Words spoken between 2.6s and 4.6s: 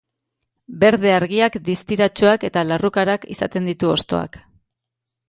larrukarak izaten ditu hostoak.